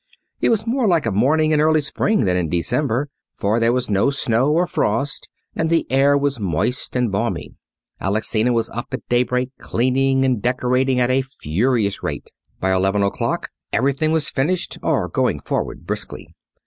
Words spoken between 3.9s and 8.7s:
snow or frost, and the air was moist and balmy. Alexina